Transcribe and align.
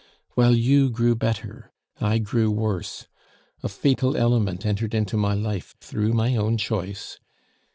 While 0.33 0.55
you 0.55 0.89
grew 0.89 1.13
better, 1.13 1.71
I 1.99 2.17
grew 2.17 2.49
worse; 2.49 3.05
a 3.61 3.69
fatal 3.69 4.17
element 4.17 4.65
entered 4.65 4.95
into 4.95 5.15
my 5.15 5.35
life 5.35 5.75
through 5.79 6.13
my 6.13 6.35
own 6.35 6.57
choice. 6.57 7.19